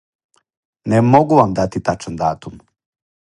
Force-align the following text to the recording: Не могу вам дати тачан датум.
Не 0.89 1.01
могу 1.11 1.33
вам 1.39 1.51
дати 1.59 1.77
тачан 1.87 2.13
датум. 2.21 2.53